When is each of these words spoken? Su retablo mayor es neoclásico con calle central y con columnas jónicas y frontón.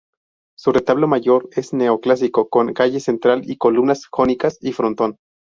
Su 0.57 0.71
retablo 0.71 1.07
mayor 1.07 1.47
es 1.55 1.73
neoclásico 1.73 2.49
con 2.49 2.73
calle 2.73 2.99
central 2.99 3.41
y 3.47 3.57
con 3.57 3.75
columnas 3.75 4.07
jónicas 4.09 4.57
y 4.59 4.71
frontón. 4.71 5.17